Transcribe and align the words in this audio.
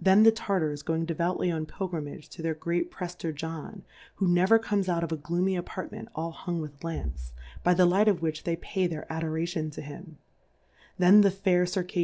Then 0.00 0.24
the 0.24 0.32
Tartars 0.32 0.82
going 0.82 1.04
devoutly 1.04 1.48
on 1.52 1.66
Pilgri 1.66 2.02
mage 2.02 2.28
to 2.30 2.42
their 2.42 2.52
Great 2.52 2.90
Prefier 2.90 3.32
John^ 3.32 3.82
who 4.16 4.26
never 4.26 4.58
comes 4.58 4.88
out 4.88 5.04
of 5.04 5.12
a 5.12 5.16
Gloomy 5.16 5.56
Appart 5.56 5.92
ment 5.92 6.08
all 6.16 6.32
hung 6.32 6.60
with 6.60 6.82
Lamps, 6.82 7.32
by 7.62 7.72
the 7.72 7.86
Light 7.86 8.08
of 8.08 8.20
which 8.22 8.42
they 8.42 8.56
pay 8.56 8.88
their 8.88 9.06
Adora 9.08 9.46
tion 9.46 9.70
to 9.70 9.80
him: 9.80 10.18
Then 10.98 11.20
the 11.20 11.30
fair 11.30 11.64
Circajfia? 11.64 12.00